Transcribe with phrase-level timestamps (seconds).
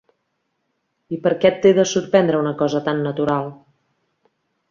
[1.17, 3.51] I per què et té de sorprendre una cosa tant natural?